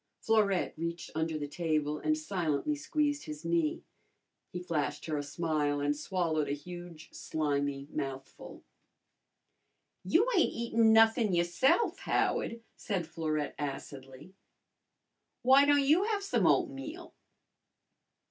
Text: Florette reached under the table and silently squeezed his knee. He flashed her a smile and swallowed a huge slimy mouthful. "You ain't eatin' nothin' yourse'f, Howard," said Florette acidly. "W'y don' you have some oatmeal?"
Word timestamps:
Florette 0.19 0.73
reached 0.79 1.11
under 1.13 1.37
the 1.37 1.47
table 1.47 1.99
and 1.99 2.17
silently 2.17 2.75
squeezed 2.75 3.25
his 3.25 3.45
knee. 3.45 3.83
He 4.51 4.59
flashed 4.59 5.05
her 5.05 5.15
a 5.15 5.21
smile 5.21 5.79
and 5.79 5.95
swallowed 5.95 6.47
a 6.49 6.53
huge 6.53 7.11
slimy 7.13 7.87
mouthful. 7.91 8.63
"You 10.03 10.27
ain't 10.35 10.51
eatin' 10.53 10.91
nothin' 10.91 11.33
yourse'f, 11.35 11.99
Howard," 11.99 12.63
said 12.75 13.05
Florette 13.05 13.53
acidly. 13.59 14.33
"W'y 15.45 15.67
don' 15.67 15.83
you 15.83 16.05
have 16.05 16.23
some 16.23 16.47
oatmeal?" 16.47 17.13